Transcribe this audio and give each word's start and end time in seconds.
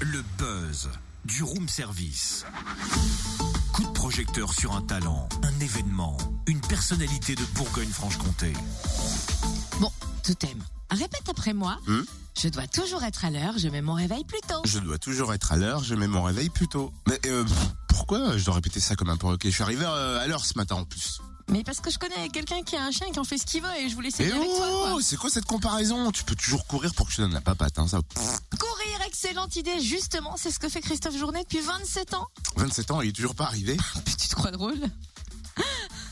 le 0.00 0.22
buzz 0.38 0.88
du 1.24 1.42
room 1.42 1.68
service. 1.68 2.44
Coup 3.72 3.82
de 3.84 3.88
projecteur 3.92 4.52
sur 4.52 4.74
un 4.74 4.82
talent, 4.82 5.28
un 5.42 5.60
événement, 5.60 6.16
une 6.46 6.60
personnalité 6.60 7.34
de 7.34 7.44
Bourgogne-Franche-Comté. 7.54 8.52
Bon, 9.80 9.92
tout 10.24 10.34
aime. 10.46 10.62
Répète 10.90 11.28
après 11.28 11.54
moi. 11.54 11.78
Hmm 11.86 12.02
je 12.40 12.48
dois 12.48 12.66
toujours 12.66 13.02
être 13.02 13.26
à 13.26 13.30
l'heure, 13.30 13.58
je 13.58 13.68
mets 13.68 13.82
mon 13.82 13.92
réveil 13.92 14.24
plus 14.24 14.40
tôt. 14.48 14.62
Je 14.64 14.78
dois 14.78 14.96
toujours 14.96 15.34
être 15.34 15.52
à 15.52 15.56
l'heure, 15.56 15.84
je 15.84 15.94
mets 15.94 16.06
mon 16.06 16.22
réveil 16.22 16.48
plus 16.48 16.68
tôt. 16.68 16.90
Mais 17.06 17.20
euh, 17.26 17.44
pourquoi 17.88 18.38
je 18.38 18.44
dois 18.46 18.54
répéter 18.54 18.80
ça 18.80 18.94
comme 18.96 19.10
un 19.10 19.18
perroquet? 19.18 19.50
Je 19.50 19.54
suis 19.56 19.62
arrivé 19.62 19.84
euh, 19.84 20.18
à 20.18 20.26
l'heure 20.26 20.46
ce 20.46 20.56
matin 20.56 20.76
en 20.76 20.84
plus. 20.84 21.20
Mais 21.50 21.64
parce 21.64 21.80
que 21.80 21.90
je 21.90 21.98
connais 21.98 22.28
quelqu'un 22.30 22.62
qui 22.62 22.76
a 22.76 22.84
un 22.84 22.92
chien 22.92 23.10
qui 23.12 23.18
en 23.18 23.24
fait 23.24 23.36
ce 23.36 23.44
qu'il 23.44 23.60
veut 23.62 23.76
et 23.78 23.90
je 23.90 23.94
voulais 23.94 24.08
Et 24.08 24.12
essayer 24.12 24.30
toi. 24.30 24.40
quoi. 24.46 24.92
oh, 24.94 25.00
c'est 25.02 25.16
quoi 25.16 25.28
cette 25.28 25.44
comparaison? 25.44 26.10
Tu 26.12 26.24
peux 26.24 26.36
toujours 26.36 26.66
courir 26.66 26.94
pour 26.94 27.06
que 27.06 27.12
je 27.12 27.16
te 27.18 27.22
donne 27.22 27.34
la 27.34 27.40
papate, 27.42 27.78
hein, 27.78 27.88
ça. 27.88 27.98
Excellente 29.22 29.56
idée. 29.56 29.78
Justement, 29.80 30.34
c'est 30.38 30.50
ce 30.50 30.58
que 30.58 30.70
fait 30.70 30.80
Christophe 30.80 31.14
Journet 31.14 31.42
depuis 31.42 31.60
27 31.60 32.14
ans. 32.14 32.26
27 32.56 32.90
ans, 32.90 33.02
il 33.02 33.10
est 33.10 33.12
toujours 33.12 33.34
pas 33.34 33.44
arrivé. 33.44 33.76
Tu 34.06 34.28
te 34.28 34.34
crois 34.34 34.50
drôle 34.50 34.80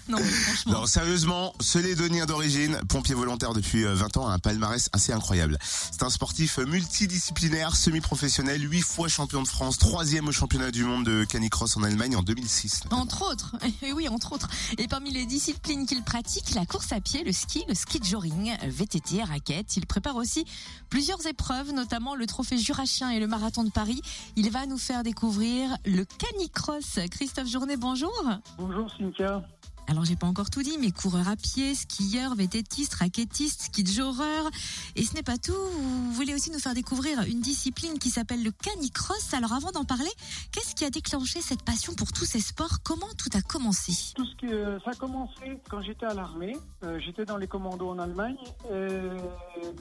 Non, 0.08 0.18
mais 0.18 0.24
franchement. 0.24 0.72
Non, 0.72 0.86
sérieusement, 0.86 1.54
ce 1.60 1.78
Lédonien 1.78 2.24
d'origine, 2.24 2.78
pompier 2.88 3.14
volontaire 3.14 3.52
depuis 3.52 3.84
euh, 3.84 3.94
20 3.94 4.16
ans, 4.16 4.28
a 4.28 4.32
un 4.32 4.38
palmarès 4.38 4.88
assez 4.92 5.12
incroyable. 5.12 5.58
C'est 5.62 6.02
un 6.02 6.08
sportif 6.08 6.58
multidisciplinaire, 6.58 7.76
semi-professionnel, 7.76 8.60
8 8.70 8.80
fois 8.80 9.08
champion 9.08 9.42
de 9.42 9.48
France, 9.48 9.76
troisième 9.76 10.28
au 10.28 10.32
championnat 10.32 10.70
du 10.70 10.84
monde 10.84 11.04
de 11.04 11.24
canicross 11.24 11.76
en 11.76 11.82
Allemagne 11.82 12.16
en 12.16 12.22
2006. 12.22 12.84
Entre 12.90 13.30
autres, 13.30 13.56
et 13.82 13.92
oui, 13.92 14.08
entre 14.08 14.32
autres. 14.32 14.48
Et 14.78 14.88
parmi 14.88 15.10
les 15.10 15.26
disciplines 15.26 15.86
qu'il 15.86 16.02
pratique, 16.02 16.54
la 16.54 16.64
course 16.64 16.92
à 16.92 17.00
pied, 17.00 17.22
le 17.24 17.32
ski, 17.32 17.64
le 17.68 17.74
ski 17.74 18.00
de 18.00 18.04
joring, 18.04 18.56
VTT, 18.66 19.22
raquette. 19.22 19.76
Il 19.76 19.86
prépare 19.86 20.16
aussi 20.16 20.46
plusieurs 20.88 21.26
épreuves, 21.26 21.72
notamment 21.72 22.14
le 22.14 22.26
trophée 22.26 22.58
jurassien 22.58 23.10
et 23.10 23.20
le 23.20 23.26
marathon 23.26 23.62
de 23.62 23.70
Paris. 23.70 24.00
Il 24.36 24.50
va 24.50 24.66
nous 24.66 24.78
faire 24.78 25.02
découvrir 25.02 25.76
le 25.84 26.04
canicross. 26.04 26.98
Christophe 27.10 27.48
Journet, 27.48 27.76
bonjour. 27.76 28.12
Bonjour 28.58 28.90
Cynthia. 28.98 29.42
Alors 29.90 30.04
j'ai 30.04 30.16
pas 30.16 30.26
encore 30.26 30.50
tout 30.50 30.62
dit, 30.62 30.76
mais 30.78 30.90
coureur 30.90 31.28
à 31.28 31.36
pied, 31.36 31.74
skieur, 31.74 32.34
vététiste, 32.34 32.92
raquettiste, 32.94 33.62
ski 33.62 33.82
de 33.84 33.90
joreur. 33.90 34.50
Et 34.96 35.02
ce 35.04 35.14
n'est 35.14 35.22
pas 35.22 35.38
tout, 35.38 35.52
vous 35.54 36.12
voulez 36.12 36.34
aussi 36.34 36.50
nous 36.50 36.58
faire 36.58 36.74
découvrir 36.74 37.22
une 37.22 37.40
discipline 37.40 37.98
qui 37.98 38.10
s'appelle 38.10 38.42
le 38.44 38.50
canicross. 38.50 39.32
Alors 39.32 39.54
avant 39.54 39.70
d'en 39.70 39.84
parler, 39.86 40.10
qu'est-ce 40.52 40.74
qui 40.74 40.84
a 40.84 40.90
déclenché 40.90 41.40
cette 41.40 41.62
passion 41.62 41.94
pour 41.94 42.12
tous 42.12 42.26
ces 42.26 42.40
sports? 42.40 42.80
Comment 42.84 43.08
tout 43.16 43.30
a 43.32 43.40
commencé? 43.40 43.92
Tout 44.14 44.26
ce 44.26 44.36
qui, 44.36 44.52
euh, 44.52 44.78
ça 44.84 44.90
a 44.90 44.94
commencé 44.94 45.58
quand 45.70 45.80
j'étais 45.80 46.04
à 46.04 46.12
l'armée. 46.12 46.54
Euh, 46.84 47.00
j'étais 47.02 47.24
dans 47.24 47.38
les 47.38 47.46
commandos 47.48 47.88
en 47.88 47.98
Allemagne. 47.98 48.36
Et 48.70 48.88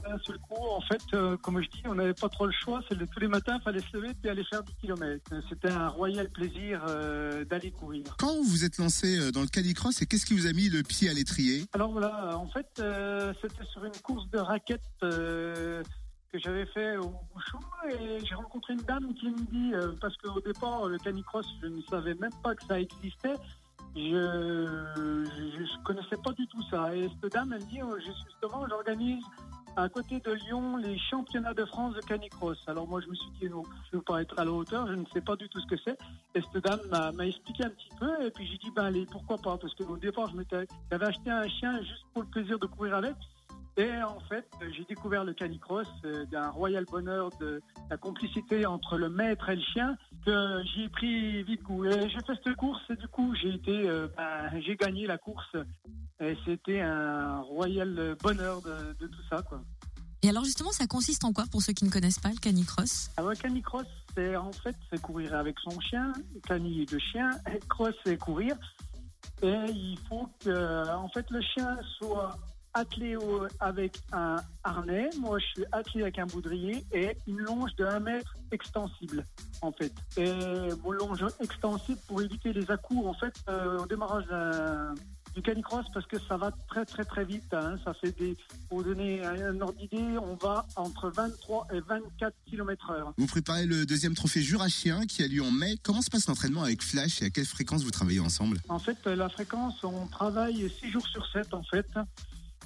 d'un 0.08 0.18
seul 0.26 0.38
coup, 0.40 0.56
en 0.72 0.82
fait, 0.82 1.02
euh, 1.16 1.36
comme 1.38 1.62
je 1.62 1.68
dis, 1.70 1.82
on 1.86 1.96
n'avait 1.96 2.14
pas 2.14 2.30
trop 2.30 2.46
le 2.46 2.54
choix. 2.64 2.80
C'est 2.88 2.96
le- 2.96 3.08
tous 3.08 3.20
les 3.20 3.28
matins, 3.28 3.58
il 3.60 3.64
fallait 3.64 3.82
se 3.82 3.98
lever 3.98 4.14
et 4.24 4.30
aller 4.30 4.46
faire 4.50 4.64
10 4.64 4.74
km. 4.82 5.34
C'était 5.50 5.70
un 5.72 5.90
royal 5.90 6.30
plaisir 6.30 6.82
euh, 6.88 7.44
d'aller 7.44 7.72
courir. 7.72 8.06
Quand 8.18 8.34
vous 8.38 8.44
vous 8.46 8.64
êtes 8.64 8.78
lancé 8.78 9.32
dans 9.34 9.42
le 9.42 9.48
canicross, 9.48 9.97
et 10.02 10.06
qu'est-ce 10.06 10.26
qui 10.26 10.34
vous 10.34 10.48
a 10.48 10.54
mis 10.54 10.70
le 10.70 10.84
pied 10.84 11.10
à 11.10 11.14
l'étrier 11.14 11.66
Alors 11.74 11.92
voilà, 11.92 12.38
en 12.38 12.48
fait, 12.48 12.68
euh, 12.80 13.34
c'était 13.42 13.66
sur 13.66 13.84
une 13.86 13.96
course 14.04 14.30
de 14.30 14.38
raquettes 14.38 14.82
euh, 15.04 15.84
que 16.32 16.40
j'avais 16.40 16.66
fait 16.68 16.98
au 16.98 17.14
Bouchon 17.34 17.60
et 17.90 18.26
j'ai 18.26 18.36
rencontré 18.36 18.74
une 18.74 18.82
dame 18.82 19.14
qui 19.16 19.30
me 19.30 19.38
dit, 19.52 19.74
euh, 19.74 19.94
parce 20.00 20.16
qu'au 20.18 20.40
départ, 20.42 20.88
le 20.88 20.98
canicross, 20.98 21.46
je 21.62 21.68
ne 21.68 21.82
savais 21.84 22.16
même 22.16 22.34
pas 22.44 22.56
que 22.56 22.64
ça 22.66 22.80
existait. 22.80 23.36
Je 23.96 24.02
ne 24.02 25.84
connaissais 25.84 26.18
pas 26.24 26.32
du 26.34 26.48
tout 26.48 26.62
ça. 26.70 26.96
Et 26.96 27.10
cette 27.22 27.32
dame, 27.34 27.54
elle 27.54 27.64
me 27.64 27.70
dit, 27.70 27.80
oh, 27.84 27.98
justement, 27.98 28.68
j'organise 28.68 29.24
à 29.78 29.90
côté 29.90 30.20
de 30.20 30.32
Lyon 30.32 30.78
les 30.78 30.98
championnats 30.98 31.54
de 31.54 31.64
France 31.66 31.94
de 31.94 32.02
canicross. 32.02 32.58
Alors 32.68 32.88
moi, 32.88 33.00
je 33.00 33.08
me 33.08 33.16
suis 33.16 33.30
dit, 33.40 33.50
non, 33.50 33.64
je 33.64 33.96
ne 33.96 34.00
veux 34.00 34.04
pas 34.04 34.22
être 34.22 34.38
à 34.40 34.44
la 34.44 34.52
hauteur, 34.52 34.88
je 34.88 34.94
ne 34.94 35.06
sais 35.14 35.22
pas 35.22 35.36
du 35.36 35.48
tout 35.50 35.60
ce 35.60 35.68
que 35.68 35.80
c'est. 35.86 35.98
Et 36.34 36.42
cette 36.42 36.64
dame 36.64 37.14
m'a 37.16 37.26
expliqué 37.26 37.64
un 37.64 37.70
petit 37.70 37.90
peu, 38.00 38.26
et 38.26 38.32
puis 38.32 38.48
j'ai 38.48 38.58
dit, 38.58 38.72
ben 38.76 38.86
allez, 38.86 39.06
pourquoi 39.06 39.38
pas 39.38 39.58
Parce 39.58 39.74
qu'au 39.76 39.98
départ, 39.98 40.32
j'avais 40.92 41.06
acheté 41.06 41.30
un 41.30 41.48
chien 41.48 41.80
juste 41.82 42.06
pour 42.14 42.24
le 42.24 42.30
plaisir 42.30 42.58
de 42.58 42.66
courir 42.66 42.96
avec. 42.96 43.16
Et 43.78 44.02
en 44.02 44.20
fait, 44.22 44.48
j'ai 44.76 44.84
découvert 44.86 45.24
le 45.24 45.34
canicross 45.34 45.88
euh, 46.04 46.26
d'un 46.26 46.50
royal 46.50 46.84
bonheur 46.86 47.30
de 47.40 47.62
la 47.92 47.98
complicité 47.98 48.66
entre 48.66 48.98
le 48.98 49.08
maître 49.08 49.50
et 49.50 49.56
le 49.56 49.62
chien, 49.62 49.96
que 50.26 50.64
j'y 50.64 50.86
ai 50.86 50.90
pris 50.90 51.44
vite 51.44 51.62
goût. 51.62 51.86
Et 51.86 52.10
j'ai 52.10 52.20
fait 52.26 52.34
cette 52.44 52.56
course, 52.56 52.82
et 52.90 52.96
du 52.96 53.08
coup, 53.08 53.36
j'ai 53.36 53.54
été, 53.54 53.88
euh, 53.88 54.08
ben, 54.18 54.50
j'ai 54.62 54.76
gagné 54.76 55.06
la 55.06 55.20
course. 55.20 55.56
C'était 56.48 56.80
un 56.80 57.42
royal 57.42 58.16
bonheur 58.24 58.62
de, 58.62 58.94
de 59.00 59.08
tout 59.08 59.22
ça, 59.30 59.42
quoi. 59.42 59.60
Et 60.24 60.30
alors 60.30 60.46
justement, 60.46 60.72
ça 60.72 60.88
consiste 60.88 61.24
en 61.26 61.34
quoi 61.34 61.44
pour 61.52 61.62
ceux 61.62 61.74
qui 61.74 61.84
ne 61.86 61.90
connaissent 61.92 62.20
pas 62.20 62.30
le 62.30 62.38
canicross? 62.38 63.12
Alors, 63.18 63.32
le 63.32 63.36
canicross, 63.36 63.86
c'est 64.16 64.36
en 64.36 64.52
fait, 64.54 64.76
c'est 64.90 65.02
courir 65.02 65.36
avec 65.36 65.56
son 65.60 65.80
chien. 65.82 66.12
Cani 66.48 66.86
de 66.86 66.98
chien, 66.98 67.30
cross, 67.70 67.94
c'est 68.06 68.18
courir. 68.18 68.56
Et 69.44 69.54
il 69.70 69.98
faut 70.10 70.28
que, 70.40 70.90
en 70.90 71.10
fait, 71.10 71.30
le 71.30 71.42
chien 71.42 71.78
soit 72.00 72.36
attelé 72.74 73.16
au- 73.16 73.48
avec 73.60 74.00
un 74.12 74.38
harnais. 74.64 75.10
Moi, 75.20 75.38
je 75.40 75.46
suis 75.46 75.66
attelé 75.72 76.04
avec 76.04 76.18
un 76.20 76.26
boudrier 76.26 76.84
et 76.94 77.16
une 77.28 77.40
longe 77.40 77.76
de 77.76 77.86
1 77.86 78.00
mètre 78.00 78.34
extensible, 78.52 79.26
en 79.62 79.72
fait. 79.72 79.94
Et 80.18 80.32
mon 80.84 80.92
longe 80.92 81.26
extensible 81.40 82.00
pour 82.08 82.22
éviter 82.22 82.54
les 82.54 82.70
à-coups, 82.72 83.06
en 83.06 83.14
fait, 83.14 83.34
euh, 83.50 83.80
au 83.80 83.86
démarrage 83.86 84.26
d'un- 84.28 84.94
du 85.38 85.44
canicross 85.44 85.86
parce 85.94 86.08
que 86.08 86.18
ça 86.20 86.36
va 86.36 86.52
très 86.68 86.84
très 86.84 87.06
très 87.06 87.24
vite. 87.24 87.54
hein. 87.54 87.76
Ça 87.86 87.94
fait 87.94 88.12
des, 88.18 88.36
pour 88.68 88.80
vous 88.80 88.84
donner 88.86 89.24
un, 89.24 89.62
ordre 89.62 89.78
d'idée, 89.78 90.18
on 90.18 90.34
va 90.36 90.66
entre 90.76 91.12
23 91.12 91.68
et 91.74 91.80
24 91.80 92.34
km 92.50 92.90
heure. 92.90 93.14
Vous 93.18 93.28
préparez 93.28 93.68
le 93.68 93.86
deuxième 93.86 94.16
trophée 94.16 94.42
jurassien 94.42 95.06
qui 95.06 95.22
a 95.24 95.28
lieu 95.28 95.44
en 95.44 95.52
mai. 95.52 95.76
Comment 95.84 96.02
se 96.02 96.10
passe 96.10 96.28
l'entraînement 96.28 96.64
avec 96.64 96.82
Flash 96.82 97.22
et 97.22 97.26
à 97.26 97.30
quelle 97.30 97.46
fréquence 97.46 97.84
vous 97.84 97.92
travaillez 97.92 98.20
ensemble? 98.20 98.58
En 98.68 98.80
fait, 98.80 98.98
euh, 99.06 99.16
la 99.16 99.30
fréquence, 99.30 99.84
on 99.84 100.08
travaille 100.08 100.68
6 100.82 100.90
jours 100.90 101.06
sur 101.08 101.24
7 101.32 101.54
en 101.54 101.62
fait. 101.64 101.88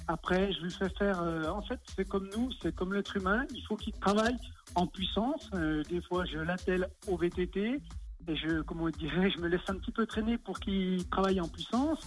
Après, 0.08 0.50
je 0.54 0.62
lui 0.62 0.70
fais 0.70 0.88
faire. 0.98 1.20
euh, 1.22 1.48
en 1.50 1.60
fait, 1.60 1.78
c'est 1.94 2.08
comme 2.08 2.28
nous, 2.34 2.50
c'est 2.62 2.74
comme 2.74 2.94
l'être 2.94 3.14
humain. 3.18 3.44
Il 3.54 3.62
faut 3.66 3.76
qu'il 3.76 3.92
travaille 3.92 4.36
en 4.74 4.86
puissance. 4.86 5.50
Euh, 5.54 5.82
des 5.90 6.00
fois, 6.00 6.24
je 6.24 6.38
l'attelle 6.38 6.88
au 7.06 7.18
VTT 7.18 7.80
et 8.28 8.36
je, 8.36 8.62
comment 8.62 8.88
dirais, 8.88 9.30
je 9.36 9.42
me 9.42 9.48
laisse 9.48 9.60
un 9.68 9.74
petit 9.74 9.92
peu 9.92 10.06
traîner 10.06 10.38
pour 10.38 10.58
qu'il 10.58 11.06
travaille 11.10 11.38
en 11.40 11.48
puissance. 11.48 11.98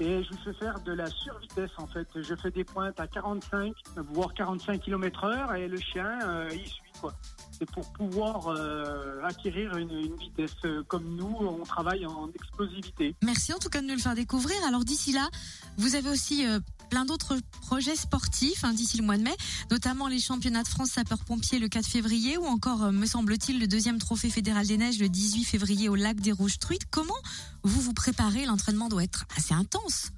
Et 0.00 0.22
je 0.24 0.36
fais 0.44 0.52
faire 0.58 0.80
de 0.80 0.92
la 0.92 1.06
survitesse 1.06 1.70
en 1.78 1.86
fait. 1.86 2.08
Je 2.16 2.34
fais 2.34 2.50
des 2.50 2.64
pointes 2.64 2.98
à 2.98 3.06
45, 3.06 3.72
voire 4.12 4.34
45 4.34 4.80
km 4.80 5.24
heure 5.24 5.54
et 5.54 5.68
le 5.68 5.78
chien, 5.78 6.18
euh, 6.24 6.48
il 6.52 6.66
suit 6.66 6.82
quoi. 7.00 7.14
C'est 7.56 7.70
pour 7.70 7.92
pouvoir 7.92 8.48
euh, 8.48 9.22
acquérir 9.22 9.76
une, 9.76 9.90
une 9.90 10.16
vitesse 10.16 10.56
euh, 10.64 10.82
comme 10.88 11.14
nous, 11.14 11.36
on 11.40 11.62
travaille 11.62 12.04
en 12.06 12.28
explosivité. 12.34 13.14
Merci 13.22 13.52
en 13.52 13.58
tout 13.58 13.68
cas 13.68 13.80
de 13.80 13.86
nous 13.86 13.94
le 13.94 14.00
faire 14.00 14.14
découvrir. 14.14 14.56
Alors 14.66 14.84
d'ici 14.84 15.12
là, 15.12 15.28
vous 15.76 15.94
avez 15.94 16.10
aussi 16.10 16.46
euh, 16.46 16.58
plein 16.84 17.04
d'autres 17.04 17.36
projets 17.62 17.96
sportifs 17.96 18.64
hein, 18.64 18.72
d'ici 18.72 18.98
le 18.98 19.04
mois 19.04 19.16
de 19.16 19.22
mai, 19.22 19.34
notamment 19.70 20.08
les 20.08 20.18
championnats 20.18 20.62
de 20.62 20.68
France 20.68 20.90
sapeurs-pompiers 20.90 21.58
le 21.58 21.68
4 21.68 21.86
février 21.86 22.36
ou 22.38 22.44
encore, 22.44 22.84
euh, 22.84 22.92
me 22.92 23.06
semble-t-il, 23.06 23.60
le 23.60 23.66
deuxième 23.66 23.98
trophée 23.98 24.30
fédéral 24.30 24.66
des 24.66 24.76
neiges 24.76 24.98
le 24.98 25.08
18 25.08 25.44
février 25.44 25.88
au 25.88 25.94
lac 25.94 26.20
des 26.20 26.32
Rouges 26.32 26.58
Truites. 26.58 26.86
Comment 26.90 27.14
vous 27.62 27.80
vous 27.80 27.94
préparez? 27.94 28.46
L'entraînement 28.46 28.88
doit 28.88 29.04
être 29.04 29.24
assez 29.36 29.54
intense. 29.54 30.12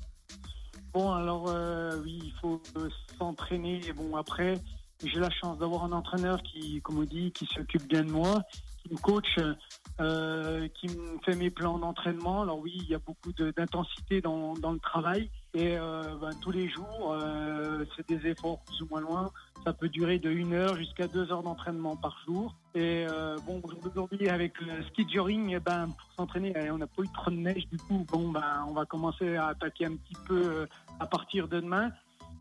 Bon, 0.93 1.13
alors 1.13 1.49
euh, 1.49 2.01
oui, 2.03 2.21
il 2.25 2.33
faut 2.41 2.61
euh, 2.77 2.89
s'entraîner. 3.19 3.81
Bon, 3.95 4.17
après, 4.17 4.61
j'ai 5.05 5.19
la 5.19 5.31
chance 5.31 5.59
d'avoir 5.59 5.85
un 5.85 5.93
entraîneur 5.93 6.43
qui, 6.43 6.81
comme 6.83 6.99
on 6.99 7.05
dit, 7.05 7.33
qui 7.33 7.47
s'occupe 7.55 7.87
bien 7.89 8.03
de 8.03 8.11
moi, 8.11 8.43
qui 8.83 8.93
me 8.93 8.99
coach, 8.99 9.27
qui 9.37 10.89
me 10.89 11.19
fait 11.25 11.37
mes 11.37 11.51
plans 11.51 11.79
d'entraînement. 11.79 12.43
Alors 12.43 12.59
oui, 12.59 12.73
il 12.77 12.89
y 12.89 12.95
a 12.95 12.99
beaucoup 12.99 13.33
d'intensité 13.33 14.21
dans 14.21 14.55
le 14.55 14.79
travail. 14.79 15.31
Et 15.57 15.75
euh, 15.79 16.03
ben, 16.21 16.29
tous 16.43 16.51
les 16.51 16.69
jours, 16.69 17.17
euh, 17.19 17.83
c'est 17.97 18.07
des 18.07 18.29
efforts 18.29 18.59
plus 18.67 18.83
ou 18.83 18.89
moins 18.91 19.01
loin. 19.01 19.31
Ça 19.65 19.73
peut 19.73 19.89
durer 19.89 20.19
de 20.19 20.31
1 20.31 20.53
heure 20.53 20.77
jusqu'à 20.77 21.07
2 21.09 21.33
heures 21.33 21.43
d'entraînement 21.43 21.97
par 21.97 22.15
jour. 22.27 22.55
Et 22.75 23.07
euh, 23.09 23.39
bon, 23.47 23.63
aujourd'hui, 23.83 24.29
avec 24.29 24.61
le 24.61 24.85
ski 24.85 25.07
joring, 25.11 25.55
eh 25.57 25.61
ben, 25.61 25.87
pour 25.87 26.13
s'entraîner, 26.15 26.53
eh, 26.55 26.71
on 26.71 26.77
n'a 26.77 26.87
pas 26.87 27.03
eu 27.03 27.09
trop 27.09 27.31
de 27.31 27.37
neige. 27.37 27.67
Du 27.73 27.79
coup, 27.79 28.05
bon, 28.13 28.33
ben, 28.33 28.67
on 28.69 28.75
va 28.75 28.85
commencer 28.85 29.37
à 29.37 29.47
attaquer 29.47 29.87
un 29.87 29.97
petit 29.97 30.17
peu 30.27 30.67
à 31.01 31.07
partir 31.07 31.49
de 31.49 31.59
demain. 31.59 31.91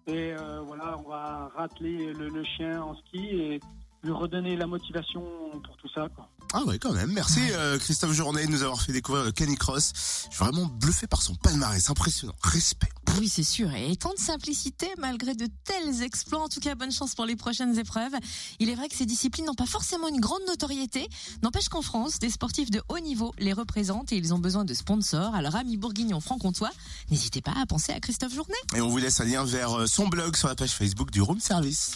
Et 0.07 0.33
euh, 0.37 0.59
voilà, 0.67 0.99
on 0.99 1.09
va 1.09 1.49
rateler 1.55 2.11
le, 2.11 2.27
le 2.27 2.43
chien 2.43 2.81
en 2.81 2.95
ski 2.95 3.27
et 3.27 3.59
lui 4.03 4.11
redonner 4.11 4.57
la 4.57 4.67
motivation 4.67 5.23
pour 5.63 5.77
tout 5.77 5.89
ça. 5.89 6.09
Quoi. 6.13 6.27
Ah 6.53 6.63
ouais, 6.63 6.77
quand 6.79 6.93
même. 6.93 7.11
Merci 7.11 7.41
euh, 7.51 7.77
Christophe 7.77 8.13
Journet 8.13 8.45
de 8.45 8.51
nous 8.51 8.63
avoir 8.63 8.81
fait 8.81 8.93
découvrir 8.93 9.25
le 9.25 9.31
canicross. 9.31 9.91
Je 10.29 10.35
suis 10.35 10.45
vraiment 10.45 10.65
bluffé 10.65 11.07
par 11.07 11.21
son 11.21 11.35
palmarès. 11.35 11.89
Impressionnant. 11.89 12.35
Respect. 12.43 12.87
Oui, 13.19 13.29
c'est 13.29 13.43
sûr. 13.43 13.73
Et 13.73 13.95
tant 13.95 14.13
de 14.13 14.19
simplicité 14.19 14.87
malgré 14.97 15.35
de 15.35 15.47
tels 15.63 16.01
exploits. 16.01 16.41
En 16.41 16.49
tout 16.49 16.59
cas, 16.59 16.75
bonne 16.75 16.91
chance 16.91 17.15
pour 17.15 17.25
les 17.25 17.35
prochaines 17.35 17.77
épreuves. 17.77 18.13
Il 18.59 18.69
est 18.69 18.75
vrai 18.75 18.89
que 18.89 18.95
ces 18.95 19.05
disciplines 19.05 19.45
n'ont 19.45 19.53
pas 19.53 19.65
forcément 19.65 20.07
une 20.07 20.19
grande 20.19 20.41
notoriété. 20.47 21.07
N'empêche 21.41 21.69
qu'en 21.69 21.81
France, 21.81 22.19
des 22.19 22.29
sportifs 22.29 22.71
de 22.71 22.81
haut 22.89 22.99
niveau 22.99 23.33
les 23.37 23.53
représentent 23.53 24.11
et 24.11 24.17
ils 24.17 24.33
ont 24.33 24.39
besoin 24.39 24.65
de 24.65 24.73
sponsors. 24.73 25.35
Alors, 25.35 25.55
amis 25.55 25.77
bourguignons 25.77 26.19
franc-comtois, 26.19 26.71
n'hésitez 27.09 27.41
pas 27.41 27.53
à 27.61 27.65
penser 27.65 27.93
à 27.93 27.99
Christophe 27.99 28.33
Journet. 28.33 28.53
Et 28.75 28.81
on 28.81 28.89
vous 28.89 28.97
laisse 28.97 29.19
un 29.21 29.25
lien 29.25 29.45
vers 29.45 29.79
euh, 29.79 29.87
son 29.87 30.07
blog 30.07 30.35
sur 30.35 30.47
la 30.47 30.55
page 30.55 30.71
Facebook 30.71 31.11
du 31.11 31.21
Room 31.21 31.39
Service. 31.39 31.93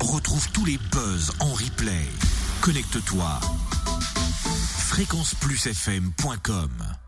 Retrouve 0.00 0.48
tous 0.52 0.64
les 0.64 0.78
buzz 0.92 1.32
en 1.40 1.52
replay. 1.52 2.06
Connecte-toi. 2.60 3.40
fréquenceplusfm.com 4.88 7.05